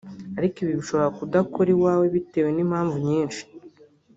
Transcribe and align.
Ariko 0.37 0.55
ibi 0.63 0.73
bishobora 0.79 1.15
kudakora 1.17 1.69
iwawe 1.75 2.05
bitewe 2.15 2.49
n’impamvu 2.51 2.95
nyinshi 3.07 3.41